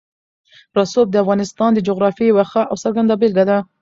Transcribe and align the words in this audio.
رسوب 0.79 1.07
د 1.11 1.15
افغانستان 1.23 1.69
د 1.73 1.79
جغرافیې 1.87 2.25
یوه 2.31 2.45
ښه 2.51 2.61
او 2.69 2.75
څرګنده 2.83 3.15
بېلګه 3.21 3.43
ده. 3.49 3.57